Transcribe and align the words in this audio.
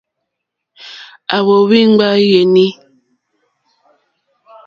À 1.35 1.37
wóhwì 1.45 1.79
ŋɡbá 1.91 2.07
yùùní. 2.29 2.65